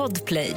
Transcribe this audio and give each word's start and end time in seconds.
Podplay. 0.00 0.56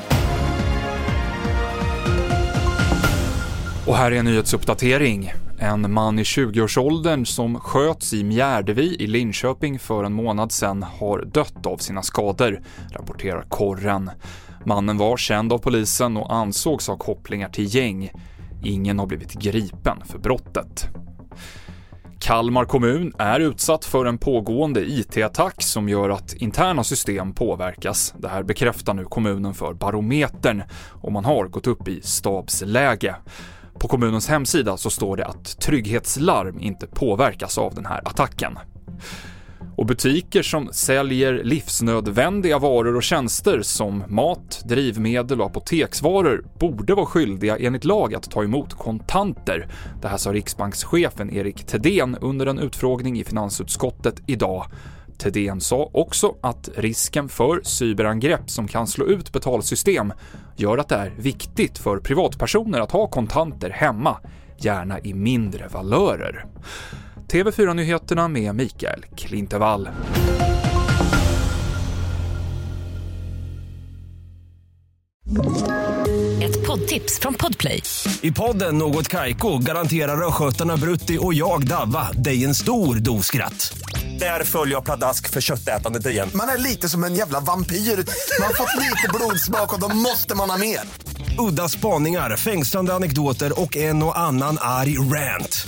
Och 3.87 3.95
här 3.95 4.11
är 4.11 4.15
en 4.15 4.25
nyhetsuppdatering. 4.25 5.33
En 5.59 5.93
man 5.93 6.19
i 6.19 6.23
20-årsåldern 6.23 7.25
som 7.25 7.59
sköts 7.59 8.13
i 8.13 8.23
Mjärdevi 8.23 8.95
i 8.99 9.07
Linköping 9.07 9.79
för 9.79 10.03
en 10.03 10.13
månad 10.13 10.51
sedan 10.51 10.83
har 10.83 11.25
dött 11.25 11.65
av 11.65 11.77
sina 11.77 12.03
skador, 12.03 12.61
rapporterar 12.91 13.45
korren. 13.49 14.11
Mannen 14.65 14.97
var 14.97 15.17
känd 15.17 15.53
av 15.53 15.57
polisen 15.57 16.17
och 16.17 16.33
ansågs 16.33 16.87
ha 16.87 16.97
kopplingar 16.97 17.49
till 17.49 17.75
gäng. 17.75 18.11
Ingen 18.63 18.99
har 18.99 19.05
blivit 19.05 19.33
gripen 19.33 19.97
för 20.05 20.19
brottet. 20.19 20.87
Kalmar 22.23 22.65
kommun 22.65 23.13
är 23.17 23.39
utsatt 23.39 23.85
för 23.85 24.05
en 24.05 24.17
pågående 24.17 24.81
IT-attack 24.81 25.63
som 25.63 25.89
gör 25.89 26.09
att 26.09 26.33
interna 26.33 26.83
system 26.83 27.33
påverkas. 27.33 28.13
Det 28.17 28.27
här 28.27 28.43
bekräftar 28.43 28.93
nu 28.93 29.05
kommunen 29.05 29.53
för 29.53 29.73
Barometern 29.73 30.63
och 30.89 31.11
man 31.11 31.25
har 31.25 31.45
gått 31.45 31.67
upp 31.67 31.87
i 31.87 32.01
stabsläge. 32.01 33.15
På 33.79 33.87
kommunens 33.87 34.29
hemsida 34.29 34.77
så 34.77 34.89
står 34.89 35.17
det 35.17 35.25
att 35.25 35.59
trygghetslarm 35.59 36.59
inte 36.59 36.87
påverkas 36.87 37.57
av 37.57 37.75
den 37.75 37.85
här 37.85 38.01
attacken. 38.05 38.59
Och 39.75 39.85
butiker 39.85 40.43
som 40.43 40.69
säljer 40.73 41.43
livsnödvändiga 41.43 42.59
varor 42.59 42.95
och 42.95 43.03
tjänster 43.03 43.61
som 43.61 44.03
mat, 44.07 44.63
drivmedel 44.65 45.41
och 45.41 45.47
apoteksvaror 45.47 46.45
borde 46.59 46.95
vara 46.95 47.05
skyldiga 47.05 47.57
enligt 47.57 47.85
lag 47.85 48.15
att 48.15 48.31
ta 48.31 48.43
emot 48.43 48.73
kontanter. 48.73 49.67
Det 50.01 50.07
här 50.07 50.17
sa 50.17 50.33
riksbankschefen 50.33 51.33
Erik 51.33 51.65
Thedéen 51.65 52.17
under 52.21 52.45
en 52.45 52.59
utfrågning 52.59 53.19
i 53.19 53.23
finansutskottet 53.23 54.21
idag. 54.25 54.65
Thedéen 55.17 55.61
sa 55.61 55.89
också 55.93 56.35
att 56.41 56.69
risken 56.75 57.29
för 57.29 57.61
cyberangrepp 57.63 58.49
som 58.49 58.67
kan 58.67 58.87
slå 58.87 59.05
ut 59.05 59.33
betalsystem 59.33 60.13
gör 60.55 60.77
att 60.77 60.89
det 60.89 60.95
är 60.95 61.13
viktigt 61.17 61.77
för 61.77 61.97
privatpersoner 61.97 62.79
att 62.79 62.91
ha 62.91 63.07
kontanter 63.07 63.69
hemma, 63.69 64.17
gärna 64.57 64.99
i 64.99 65.13
mindre 65.13 65.67
valörer. 65.67 66.45
TV4-nyheterna 67.31 68.27
med 68.27 68.55
Mikael 68.55 69.05
Klintevall. 69.17 69.89
Ett 76.43 76.67
poddtips 76.67 77.19
från 77.19 77.33
Podplay. 77.33 77.83
I 78.21 78.31
podden 78.31 78.77
Något 78.77 79.07
Kaiko 79.07 79.57
garanterar 79.57 80.27
östgötarna 80.27 80.77
Brutti 80.77 81.17
och 81.21 81.33
jag, 81.33 81.67
Davva, 81.67 82.11
dig 82.11 82.45
en 82.45 82.55
stor 82.55 82.95
dos 82.95 83.25
skratt. 83.25 83.77
Där 84.19 84.43
följer 84.43 84.75
jag 84.75 84.85
pladask 84.85 85.29
för 85.29 85.41
köttätandet 85.41 86.05
igen. 86.05 86.29
Man 86.35 86.49
är 86.49 86.57
lite 86.57 86.89
som 86.89 87.03
en 87.03 87.15
jävla 87.15 87.39
vampyr. 87.39 87.75
Man 87.75 88.47
har 88.47 88.53
fått 88.53 88.81
lite 88.81 89.09
blodsmak 89.13 89.73
och 89.73 89.79
då 89.79 89.95
måste 89.95 90.35
man 90.35 90.49
ha 90.49 90.57
mer. 90.57 90.79
Udda 91.49 91.69
spaningar, 91.69 92.37
fängslande 92.37 92.93
anekdoter 92.93 93.61
och 93.61 93.77
en 93.77 94.03
och 94.03 94.19
annan 94.19 94.57
arg 94.61 94.97
rant. 94.97 95.67